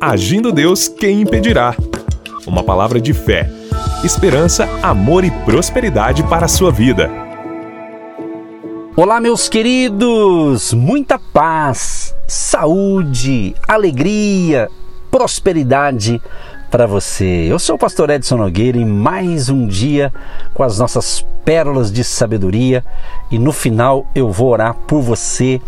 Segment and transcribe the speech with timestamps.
[0.00, 1.74] Agindo Deus, quem impedirá?
[2.46, 3.50] Uma palavra de fé,
[4.04, 7.10] esperança, amor e prosperidade para a sua vida.
[8.94, 10.72] Olá, meus queridos!
[10.72, 14.68] Muita paz, saúde, alegria,
[15.10, 16.22] prosperidade
[16.70, 17.46] para você.
[17.50, 20.12] Eu sou o pastor Edson Nogueira e mais um dia
[20.54, 22.84] com as nossas pérolas de sabedoria
[23.32, 25.60] e no final eu vou orar por você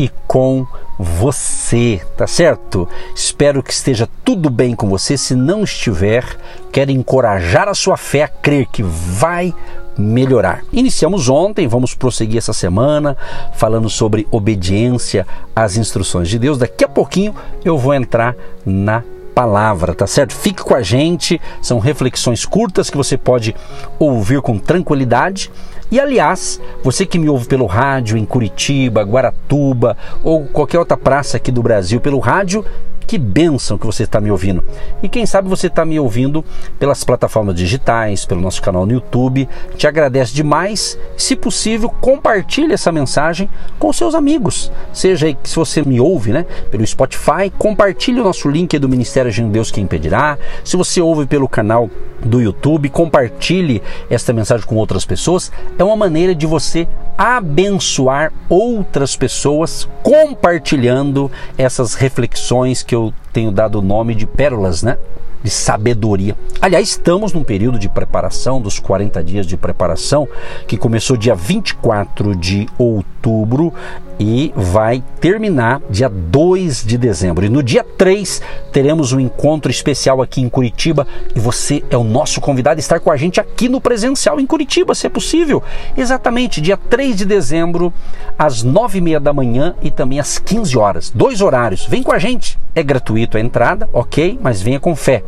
[0.00, 0.66] e com
[0.98, 2.88] você, tá certo?
[3.14, 5.14] Espero que esteja tudo bem com você.
[5.18, 6.24] Se não estiver,
[6.72, 9.54] quero encorajar a sua fé a crer que vai
[9.98, 10.62] melhorar.
[10.72, 13.14] Iniciamos ontem, vamos prosseguir essa semana
[13.56, 16.56] falando sobre obediência às instruções de Deus.
[16.56, 19.02] Daqui a pouquinho eu vou entrar na
[19.34, 20.34] palavra, tá certo?
[20.34, 23.54] Fique com a gente, são reflexões curtas que você pode
[23.98, 25.50] ouvir com tranquilidade.
[25.90, 31.36] E aliás, você que me ouve pelo rádio em Curitiba, Guaratuba ou qualquer outra praça
[31.36, 32.64] aqui do Brasil pelo rádio,
[33.06, 34.62] que bênção que você está me ouvindo.
[35.02, 36.44] E quem sabe você está me ouvindo
[36.78, 39.48] pelas plataformas digitais, pelo nosso canal no YouTube.
[39.76, 40.98] Te agradece demais.
[41.16, 44.70] Se possível, compartilhe essa mensagem com seus amigos.
[44.92, 49.30] Seja aí se você me ouve, né, pelo Spotify, compartilhe o nosso link do Ministério
[49.30, 50.38] de Deus que impedirá.
[50.64, 51.90] Se você ouve pelo canal
[52.24, 55.50] do YouTube, compartilhe esta mensagem com outras pessoas.
[55.78, 63.78] É uma maneira de você abençoar outras pessoas compartilhando essas reflexões que eu tenho dado
[63.78, 64.98] o nome de pérolas, né?
[65.42, 66.36] De sabedoria.
[66.60, 70.28] Aliás, estamos num período de preparação, dos 40 dias de preparação,
[70.66, 73.72] que começou dia 24 de outubro
[74.20, 77.46] e vai terminar dia 2 de dezembro.
[77.46, 82.04] E no dia 3 teremos um encontro especial aqui em Curitiba e você é o
[82.04, 85.62] nosso convidado a estar com a gente aqui no presencial em Curitiba, se é possível.
[85.96, 87.90] Exatamente, dia 3 de dezembro,
[88.38, 91.10] às 9 e meia da manhã e também às 15 horas.
[91.14, 91.86] Dois horários.
[91.86, 92.58] Vem com a gente.
[92.74, 95.24] É gratuito a entrada, ok, mas venha com fé.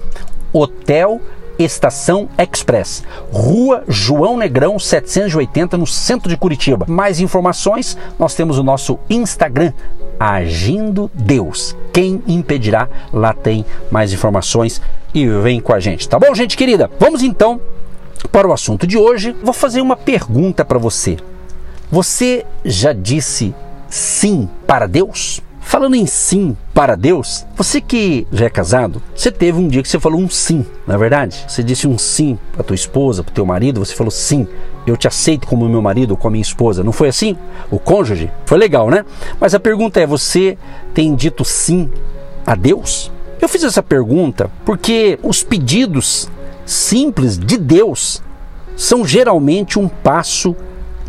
[0.52, 1.20] Hotel
[1.58, 6.86] Estação Express, Rua João Negrão 780, no centro de Curitiba.
[6.88, 9.72] Mais informações, nós temos o nosso Instagram,
[10.18, 11.76] Agindo Deus.
[11.92, 12.88] Quem impedirá?
[13.12, 14.80] Lá tem mais informações
[15.12, 16.90] e vem com a gente, tá bom, gente querida?
[16.98, 17.60] Vamos então
[18.30, 19.34] para o assunto de hoje.
[19.42, 21.16] Vou fazer uma pergunta para você.
[21.90, 23.54] Você já disse
[23.88, 25.40] sim para Deus?
[25.60, 29.88] Falando em sim para Deus, você que já é casado, você teve um dia que
[29.88, 31.44] você falou um sim, na é verdade?
[31.46, 34.48] Você disse um sim para tua esposa, para teu marido, você falou sim,
[34.86, 36.82] eu te aceito como meu marido ou como minha esposa.
[36.82, 37.36] Não foi assim?
[37.70, 38.30] O cônjuge?
[38.46, 39.04] Foi legal, né?
[39.38, 40.56] Mas a pergunta é: você
[40.94, 41.90] tem dito sim
[42.46, 43.12] a Deus?
[43.40, 46.28] Eu fiz essa pergunta porque os pedidos
[46.64, 48.22] simples de Deus
[48.76, 50.56] são geralmente um passo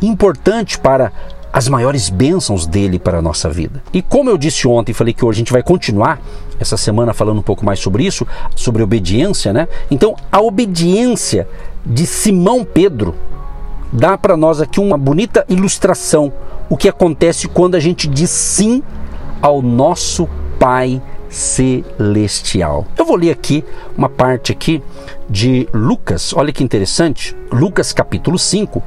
[0.02, 1.12] importante para
[1.54, 3.82] as maiores bênçãos dele para a nossa vida.
[3.94, 6.20] E como eu disse ontem, falei que hoje a gente vai continuar
[6.60, 8.26] essa semana falando um pouco mais sobre isso,
[8.56, 9.68] sobre obediência, né?
[9.92, 11.48] Então, a obediência
[11.86, 13.14] de Simão Pedro
[13.92, 16.34] dá para nós aqui uma bonita ilustração
[16.70, 18.82] o que acontece quando a gente diz sim
[19.42, 20.28] ao nosso
[20.60, 21.02] Pai
[21.34, 22.86] celestial.
[22.96, 23.66] Eu vou ler aqui
[23.98, 24.84] uma parte aqui
[25.28, 26.32] de Lucas.
[26.34, 27.36] Olha que interessante.
[27.52, 28.82] Lucas capítulo 5,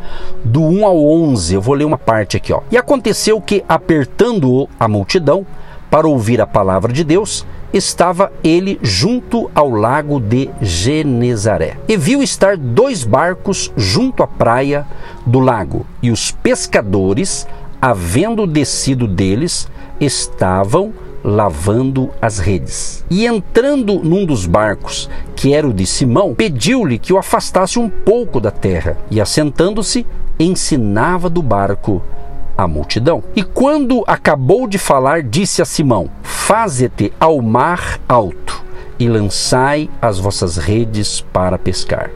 [0.45, 1.55] do 1 ao 11.
[1.55, 2.61] Eu vou ler uma parte aqui, ó.
[2.71, 5.45] E aconteceu que apertando a multidão
[5.91, 11.77] para ouvir a palavra de Deus, estava ele junto ao lago de Genezaré.
[11.89, 14.87] E viu estar dois barcos junto à praia
[15.25, 17.47] do lago, e os pescadores,
[17.83, 19.69] havendo descido deles,
[20.01, 20.93] estavam
[21.27, 23.05] lavando as redes.
[23.11, 27.91] E entrando num dos barcos, que era o de Simão, pediu-lhe que o afastasse um
[27.91, 30.07] pouco da terra, e assentando-se,
[30.39, 32.01] ensinava do barco
[32.57, 33.25] a multidão.
[33.35, 38.65] E quando acabou de falar, disse a Simão: Faze-te ao mar alto
[38.97, 42.11] e lançai as vossas redes para pescar.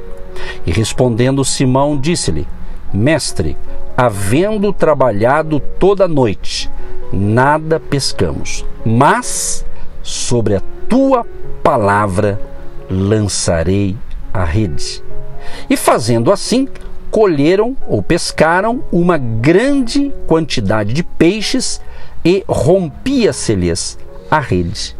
[0.65, 2.47] E respondendo Simão, disse-lhe:
[2.93, 3.57] Mestre,
[3.97, 6.71] havendo trabalhado toda a noite,
[7.13, 9.65] nada pescamos, mas
[10.03, 11.27] sobre a tua
[11.63, 12.41] palavra
[12.91, 13.97] lançarei
[14.33, 15.03] a rede.
[15.69, 16.69] E fazendo assim,
[17.11, 21.81] colheram ou pescaram uma grande quantidade de peixes
[22.25, 23.99] e rompia-se-lhes
[24.31, 24.97] a rede.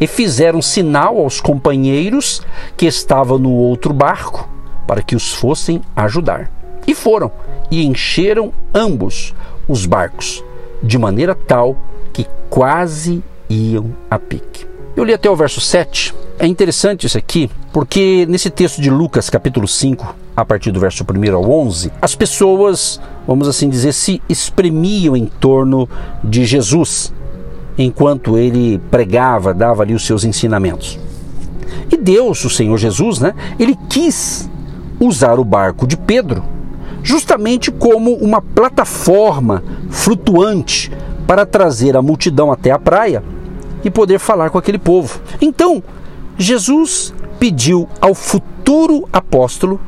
[0.00, 2.42] E fizeram sinal aos companheiros
[2.76, 4.48] que estavam no outro barco
[4.86, 6.50] para que os fossem ajudar.
[6.86, 7.30] E foram
[7.70, 9.34] e encheram ambos
[9.68, 10.44] os barcos
[10.82, 11.76] de maneira tal
[12.12, 14.66] que quase iam a pique.
[14.96, 16.14] Eu li até o verso 7.
[16.38, 21.04] É interessante isso aqui, porque nesse texto de Lucas, capítulo 5, a partir do verso
[21.04, 25.88] 1 ao 11, as pessoas, vamos assim dizer, se espremiam em torno
[26.24, 27.12] de Jesus.
[27.78, 30.98] enquanto ele pregava, dava ali os seus ensinamentos.
[31.92, 34.48] E Deus, o Senhor Jesus, né, ele quis
[34.98, 36.42] usar o barco de Pedro
[37.06, 40.90] justamente como uma plataforma flutuante
[41.24, 43.22] para trazer a multidão até a praia
[43.84, 45.20] e poder falar com aquele povo.
[45.40, 45.80] Então,
[46.36, 49.80] Jesus pediu ao futuro apóstolo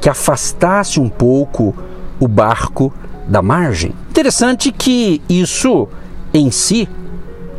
[0.00, 1.72] que afastasse um pouco
[2.18, 2.92] o barco
[3.28, 3.92] da margem.
[4.10, 5.86] Interessante que isso
[6.34, 6.88] em si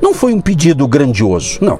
[0.02, 1.80] não foi um pedido grandioso, não,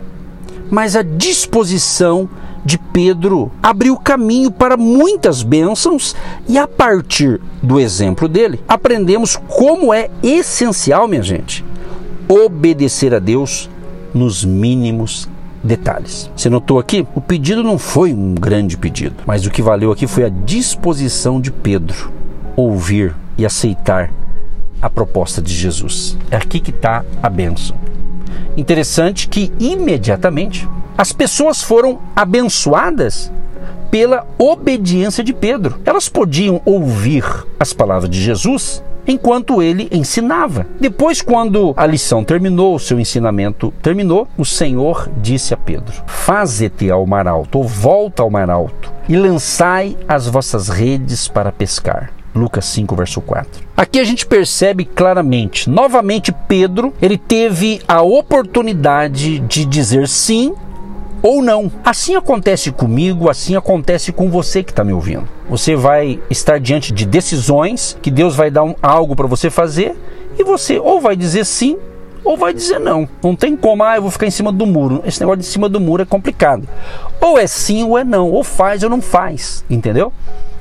[0.72, 2.30] mas a disposição
[2.68, 6.14] de Pedro abriu caminho para muitas bênçãos
[6.50, 11.64] e a partir do exemplo dele, aprendemos como é essencial, minha gente,
[12.28, 13.70] obedecer a Deus
[14.14, 15.30] nos mínimos
[15.64, 16.30] detalhes.
[16.36, 17.08] Você notou aqui?
[17.16, 21.40] O pedido não foi um grande pedido, mas o que valeu aqui foi a disposição
[21.40, 22.12] de Pedro
[22.54, 24.12] ouvir e aceitar
[24.82, 26.18] a proposta de Jesus.
[26.30, 27.78] É aqui que está a bênção.
[28.58, 30.68] Interessante que imediatamente
[30.98, 33.32] as pessoas foram abençoadas
[33.92, 35.80] pela obediência de Pedro.
[35.86, 37.24] Elas podiam ouvir
[37.60, 40.68] as palavras de Jesus enquanto ele ensinava.
[40.80, 46.92] Depois, quando a lição terminou, o seu ensinamento terminou, o Senhor disse a Pedro: Faze-te
[46.92, 52.12] ao mar alto, ou volta ao mar alto, e lançai as vossas redes para pescar.
[52.36, 53.68] Lucas 5, verso 4.
[53.76, 60.54] Aqui a gente percebe claramente, novamente Pedro, ele teve a oportunidade de dizer sim
[61.28, 61.70] ou não.
[61.84, 65.28] Assim acontece comigo, assim acontece com você que está me ouvindo.
[65.50, 69.94] Você vai estar diante de decisões que Deus vai dar um, algo para você fazer
[70.40, 71.78] e você ou vai dizer sim
[72.24, 73.10] ou vai dizer não.
[73.22, 75.04] Não tem como, ah, eu vou ficar em cima do muro.
[75.06, 76.66] Esse negócio de cima do muro é complicado.
[77.20, 80.14] Ou é sim ou é não, ou faz ou não faz, entendeu?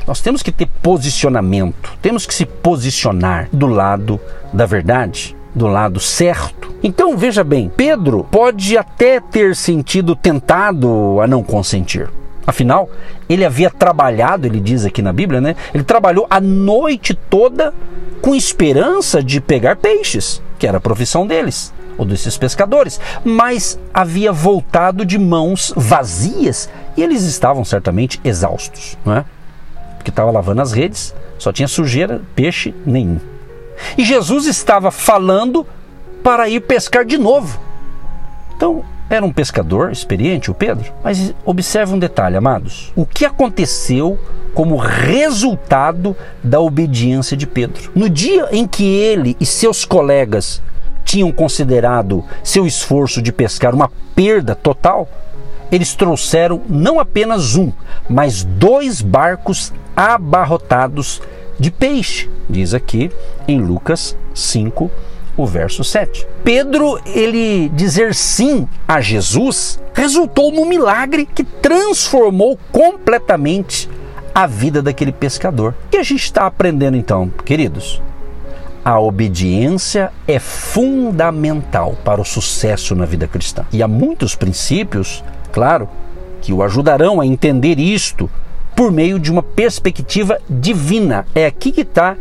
[0.05, 4.21] Nós temos que ter posicionamento, temos que se posicionar do lado
[4.53, 6.71] da verdade, do lado certo.
[6.83, 12.11] Então veja bem, Pedro pode até ter sentido tentado a não consentir.
[12.47, 12.89] Afinal,
[13.29, 15.57] ele havia trabalhado, ele diz aqui na Bíblia, né?
[15.75, 17.73] Ele trabalhou a noite toda
[18.21, 24.31] com esperança de pegar peixes, que era a profissão deles, ou desses pescadores, mas havia
[24.31, 29.25] voltado de mãos vazias e eles estavam certamente exaustos, não é?
[29.97, 33.19] Porque estava lavando as redes, só tinha sujeira, peixe nenhum.
[33.97, 35.67] E Jesus estava falando
[36.23, 37.61] para ir pescar de novo.
[38.57, 40.93] Então, era um pescador experiente, o Pedro.
[41.05, 42.93] Mas observe um detalhe, amados.
[42.97, 44.19] O que aconteceu
[44.53, 47.91] como resultado da obediência de Pedro?
[47.95, 50.61] No dia em que ele e seus colegas
[51.05, 55.09] tinham considerado seu esforço de pescar uma perda total,
[55.71, 57.73] eles trouxeram não apenas um,
[58.09, 61.23] mas dois barcos abarrotados
[61.59, 63.11] de peixe, diz aqui
[63.49, 64.91] em Lucas 5,
[65.37, 66.27] o verso 7.
[66.43, 73.89] Pedro, ele dizer sim a Jesus, resultou num milagre que transformou completamente
[74.35, 75.75] a vida daquele pescador.
[75.87, 78.03] O que a gente está aprendendo então, queridos?
[78.85, 83.65] A obediência é fundamental para o sucesso na vida cristã.
[83.73, 85.89] E há muitos princípios, claro,
[86.41, 88.31] que o ajudarão a entender isto
[88.77, 91.27] por meio de uma perspectiva divina.
[91.35, 92.15] É aqui que está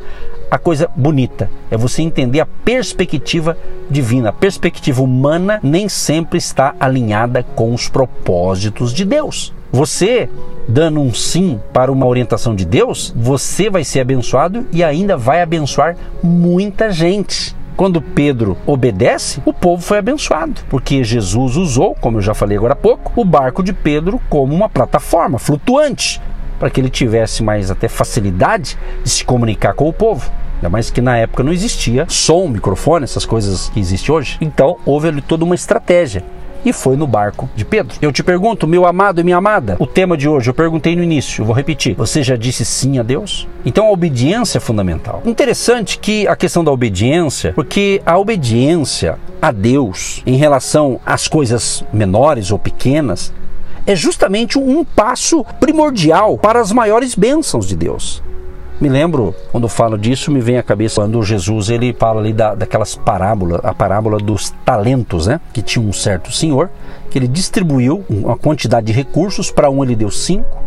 [0.49, 1.49] a coisa bonita.
[1.69, 3.57] É você entender a perspectiva
[3.89, 4.29] divina.
[4.29, 9.53] A perspectiva humana nem sempre está alinhada com os propósitos de Deus.
[9.69, 10.29] Você
[10.67, 15.41] dando um sim para uma orientação de Deus, você vai ser abençoado e ainda vai
[15.41, 17.53] abençoar muita gente.
[17.75, 22.71] Quando Pedro obedece, o povo foi abençoado, porque Jesus usou, como eu já falei agora
[22.71, 26.21] há pouco, o barco de Pedro como uma plataforma flutuante
[26.59, 30.31] para que ele tivesse mais até facilidade de se comunicar com o povo.
[30.55, 34.37] Ainda mais que na época não existia som, microfone, essas coisas que existem hoje.
[34.39, 36.23] Então houve ali toda uma estratégia
[36.65, 37.95] e foi no barco de Pedro.
[38.01, 41.03] Eu te pergunto, meu amado e minha amada, o tema de hoje eu perguntei no
[41.03, 41.93] início, eu vou repetir.
[41.95, 43.47] Você já disse sim a Deus?
[43.63, 45.21] Então a obediência é fundamental.
[45.25, 51.83] Interessante que a questão da obediência, porque a obediência a Deus em relação às coisas
[51.93, 53.31] menores ou pequenas,
[53.85, 58.23] é justamente um passo primordial para as maiores bênçãos de Deus.
[58.79, 62.53] Me lembro, quando falo disso, me vem à cabeça quando Jesus ele fala ali da,
[62.53, 65.39] daquelas parábolas, a parábola dos talentos, né?
[65.53, 66.69] Que tinha um certo senhor
[67.09, 70.61] que ele distribuiu uma quantidade de recursos, para um ele deu cinco,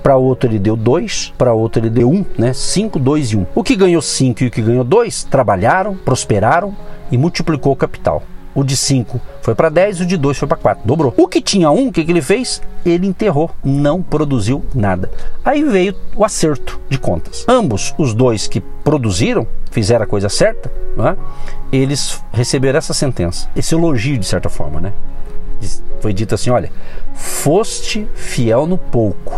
[0.00, 2.52] para outro ele deu dois, para outro ele deu um, né?
[2.52, 3.44] Cinco, dois e um.
[3.52, 6.72] O que ganhou cinco e o que ganhou dois trabalharam, prosperaram
[7.10, 8.22] e multiplicou o capital.
[8.54, 11.14] O de 5 foi para 10, o de 2 foi para 4, dobrou.
[11.16, 12.60] O que tinha um, o que, que ele fez?
[12.84, 15.10] Ele enterrou, não produziu nada.
[15.44, 17.44] Aí veio o acerto de contas.
[17.48, 21.16] Ambos, os dois que produziram, fizeram a coisa certa, é?
[21.72, 24.92] eles receberam essa sentença, esse elogio de certa forma, né?
[26.00, 26.72] Foi dito assim: olha,
[27.14, 29.29] foste fiel no pouco,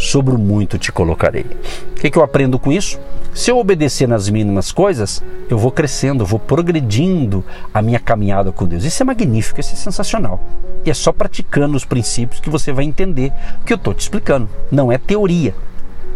[0.00, 1.44] sobre o muito te colocarei.
[1.92, 2.98] O que, que eu aprendo com isso?
[3.34, 8.50] Se eu obedecer nas mínimas coisas, eu vou crescendo, eu vou progredindo a minha caminhada
[8.50, 8.84] com Deus.
[8.84, 10.40] Isso é magnífico, isso é sensacional.
[10.84, 14.00] E é só praticando os princípios que você vai entender o que eu estou te
[14.00, 14.48] explicando.
[14.72, 15.54] Não é teoria.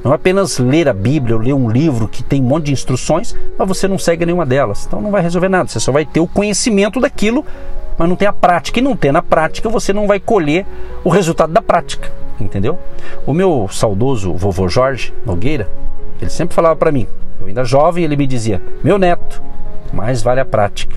[0.03, 2.73] Não é apenas ler a Bíblia ou ler um livro que tem um monte de
[2.73, 4.87] instruções, mas você não segue nenhuma delas.
[4.87, 5.69] Então não vai resolver nada.
[5.69, 7.45] Você só vai ter o conhecimento daquilo,
[7.99, 8.81] mas não tem a prática.
[8.81, 10.67] E não tem na prática, você não vai colher
[11.05, 12.24] o resultado da prática.
[12.41, 12.79] Entendeu?
[13.27, 15.71] O meu saudoso vovô Jorge Nogueira,
[16.21, 17.07] ele sempre falava para mim,
[17.41, 19.43] eu ainda jovem, ele me dizia: Meu neto,
[19.93, 20.97] mais vale a prática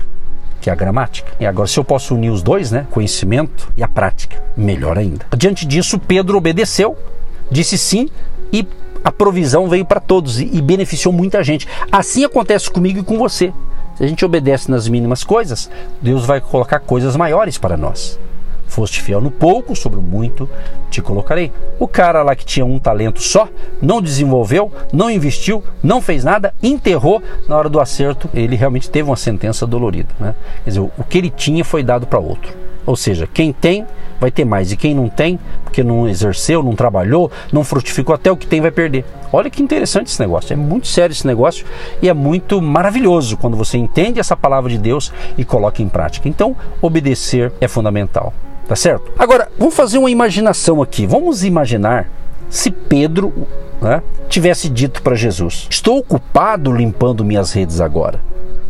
[0.60, 1.32] que a gramática.
[1.38, 2.86] E agora, se eu posso unir os dois, né?
[2.90, 5.26] Conhecimento e a prática, melhor ainda.
[5.36, 6.96] Diante disso, Pedro obedeceu,
[7.50, 8.08] disse sim
[8.52, 8.66] e
[9.04, 11.66] a provisão veio para todos e, e beneficiou muita gente.
[11.90, 13.52] Assim acontece comigo e com você.
[13.96, 18.18] Se a gente obedece nas mínimas coisas, Deus vai colocar coisas maiores para nós.
[18.78, 20.48] Foste fiel no pouco, sobre o muito
[20.88, 21.50] te colocarei.
[21.80, 23.48] O cara lá que tinha um talento só,
[23.82, 29.10] não desenvolveu, não investiu, não fez nada, enterrou, na hora do acerto, ele realmente teve
[29.10, 30.10] uma sentença dolorida.
[30.20, 30.32] Né?
[30.62, 32.56] Quer dizer, o que ele tinha foi dado para outro.
[32.86, 33.84] Ou seja, quem tem
[34.20, 38.30] vai ter mais, e quem não tem, porque não exerceu, não trabalhou, não frutificou, até
[38.30, 39.04] o que tem vai perder.
[39.32, 41.66] Olha que interessante esse negócio, é muito sério esse negócio
[42.00, 46.28] e é muito maravilhoso quando você entende essa palavra de Deus e coloca em prática.
[46.28, 48.32] Então, obedecer é fundamental.
[48.68, 49.10] Tá certo?
[49.18, 51.06] Agora, vamos fazer uma imaginação aqui.
[51.06, 52.06] Vamos imaginar
[52.50, 53.32] se Pedro
[53.80, 58.20] né, tivesse dito para Jesus: Estou ocupado limpando minhas redes agora.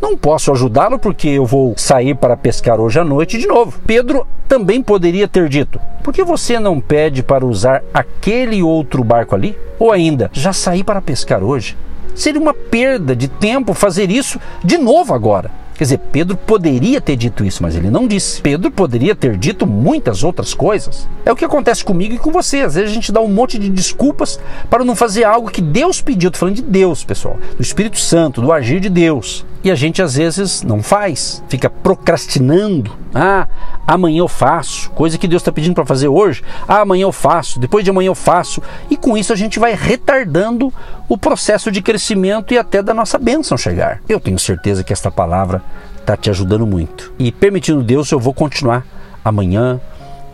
[0.00, 3.80] Não posso ajudá-lo porque eu vou sair para pescar hoje à noite de novo.
[3.84, 9.34] Pedro também poderia ter dito: Por que você não pede para usar aquele outro barco
[9.34, 9.58] ali?
[9.80, 11.76] Ou ainda, já saí para pescar hoje.
[12.14, 15.50] Seria uma perda de tempo fazer isso de novo agora.
[15.78, 18.42] Quer dizer, Pedro poderia ter dito isso, mas ele não disse.
[18.42, 21.08] Pedro poderia ter dito muitas outras coisas.
[21.24, 22.62] É o que acontece comigo e com você.
[22.62, 26.00] Às vezes a gente dá um monte de desculpas para não fazer algo que Deus
[26.00, 26.30] pediu.
[26.30, 29.46] Estou falando de Deus, pessoal, do Espírito Santo, do agir de Deus.
[29.62, 32.92] E a gente às vezes não faz, fica procrastinando.
[33.14, 33.48] Ah,
[33.86, 36.42] amanhã eu faço, coisa que Deus está pedindo para fazer hoje.
[36.66, 38.62] Ah, amanhã eu faço, depois de amanhã eu faço.
[38.90, 40.72] E com isso a gente vai retardando
[41.08, 44.00] o processo de crescimento e até da nossa bênção chegar.
[44.08, 45.62] Eu tenho certeza que esta palavra
[46.08, 47.12] está te ajudando muito.
[47.18, 48.86] E permitindo Deus, eu vou continuar
[49.22, 49.78] amanhã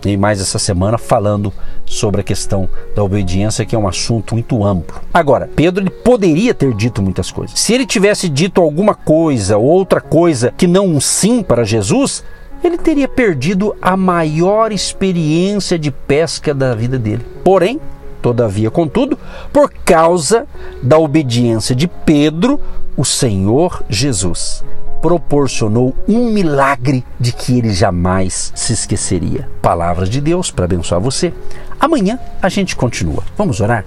[0.06, 1.52] e mais essa semana falando
[1.86, 5.00] sobre a questão da obediência, que é um assunto muito amplo.
[5.12, 7.58] Agora, Pedro ele poderia ter dito muitas coisas.
[7.58, 12.22] Se ele tivesse dito alguma coisa ou outra coisa que não um sim para Jesus,
[12.62, 17.24] ele teria perdido a maior experiência de pesca da vida dele.
[17.42, 17.80] Porém,
[18.20, 19.18] todavia, contudo,
[19.52, 20.46] por causa
[20.82, 22.60] da obediência de Pedro,
[22.94, 24.62] o Senhor Jesus
[25.04, 29.46] proporcionou um milagre de que ele jamais se esqueceria.
[29.60, 31.30] Palavras de Deus para abençoar você.
[31.78, 33.22] Amanhã a gente continua.
[33.36, 33.84] Vamos orar?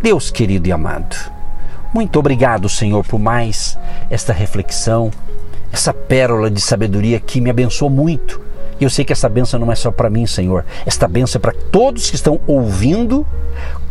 [0.00, 1.16] Deus querido e amado,
[1.92, 3.76] muito obrigado, Senhor, por mais
[4.08, 5.10] esta reflexão,
[5.72, 8.40] essa pérola de sabedoria que me abençoou muito.
[8.80, 10.64] E eu sei que essa benção não é só para mim, Senhor.
[10.86, 13.26] Esta benção é para todos que estão ouvindo,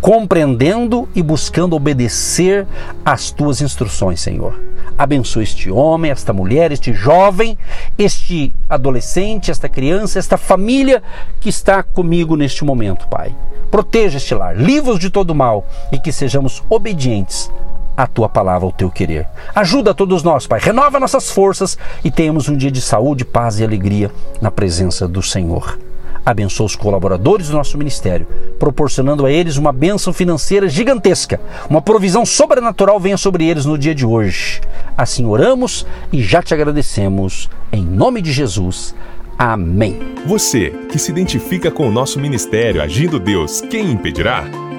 [0.01, 2.65] compreendendo e buscando obedecer
[3.05, 4.59] às tuas instruções, Senhor.
[4.97, 7.57] Abençoe este homem, esta mulher, este jovem,
[7.97, 11.03] este adolescente, esta criança, esta família
[11.39, 13.33] que está comigo neste momento, Pai.
[13.69, 17.51] Proteja este lar, livra-os de todo mal e que sejamos obedientes
[17.99, 19.27] à tua palavra, ao teu querer.
[19.53, 20.57] Ajuda a todos nós, Pai.
[20.61, 24.09] Renova nossas forças e tenhamos um dia de saúde, paz e alegria
[24.41, 25.77] na presença do Senhor
[26.25, 28.27] abençoa os colaboradores do nosso ministério,
[28.59, 31.39] proporcionando a eles uma bênção financeira gigantesca.
[31.67, 34.61] Uma provisão sobrenatural venha sobre eles no dia de hoje.
[34.95, 37.49] Assim oramos e já te agradecemos.
[37.71, 38.93] Em nome de Jesus.
[39.39, 39.97] Amém.
[40.25, 44.68] Você que se identifica com o nosso ministério Agindo Deus, quem impedirá?